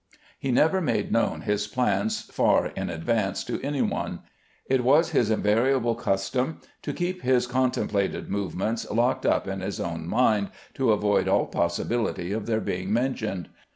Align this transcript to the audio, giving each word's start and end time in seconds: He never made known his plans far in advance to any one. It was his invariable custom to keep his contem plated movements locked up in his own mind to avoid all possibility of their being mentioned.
He 0.39 0.49
never 0.51 0.81
made 0.81 1.11
known 1.11 1.41
his 1.41 1.67
plans 1.67 2.21
far 2.21 2.65
in 2.69 2.89
advance 2.89 3.43
to 3.43 3.61
any 3.61 3.83
one. 3.83 4.21
It 4.65 4.83
was 4.83 5.11
his 5.11 5.29
invariable 5.29 5.93
custom 5.93 6.59
to 6.81 6.91
keep 6.91 7.21
his 7.21 7.45
contem 7.45 7.87
plated 7.87 8.27
movements 8.27 8.89
locked 8.89 9.27
up 9.27 9.47
in 9.47 9.59
his 9.59 9.79
own 9.79 10.07
mind 10.07 10.49
to 10.73 10.91
avoid 10.91 11.27
all 11.27 11.45
possibility 11.45 12.31
of 12.31 12.47
their 12.47 12.61
being 12.61 12.91
mentioned. 12.91 13.49